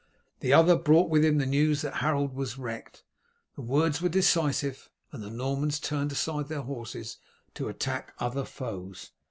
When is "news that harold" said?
1.45-2.33